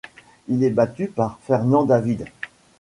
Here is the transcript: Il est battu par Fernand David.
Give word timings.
Il 0.47 0.63
est 0.63 0.71
battu 0.71 1.09
par 1.09 1.37
Fernand 1.43 1.83
David. 1.85 2.25